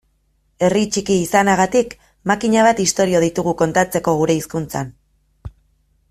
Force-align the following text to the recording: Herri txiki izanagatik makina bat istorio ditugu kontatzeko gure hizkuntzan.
Herri 0.67 0.79
txiki 0.95 1.17
izanagatik 1.25 1.91
makina 2.31 2.63
bat 2.67 2.81
istorio 2.87 3.21
ditugu 3.27 3.53
kontatzeko 3.63 4.15
gure 4.23 4.37
hizkuntzan. 4.39 4.89